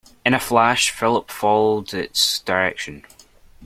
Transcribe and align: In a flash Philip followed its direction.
In 0.25 0.33
a 0.33 0.39
flash 0.39 0.89
Philip 0.89 1.29
followed 1.29 1.93
its 1.93 2.39
direction. 2.39 3.05